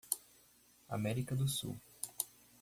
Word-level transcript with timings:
América 0.89 1.35
do 1.35 1.47
Sul. 1.47 1.79